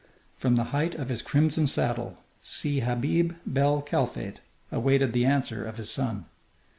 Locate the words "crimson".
1.21-1.67